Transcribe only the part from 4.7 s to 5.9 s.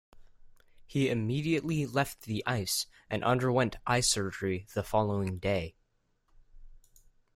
the following day.